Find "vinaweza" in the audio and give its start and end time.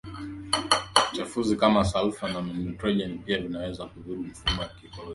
3.37-3.85